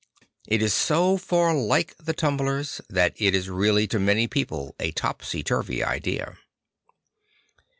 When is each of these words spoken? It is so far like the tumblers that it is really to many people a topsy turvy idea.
It 0.47 0.63
is 0.63 0.73
so 0.73 1.15
far 1.17 1.53
like 1.55 1.95
the 1.97 2.15
tumblers 2.15 2.81
that 2.89 3.13
it 3.17 3.35
is 3.35 3.51
really 3.51 3.85
to 3.89 3.99
many 3.99 4.25
people 4.27 4.75
a 4.79 4.89
topsy 4.89 5.43
turvy 5.43 5.83
idea. 5.83 6.39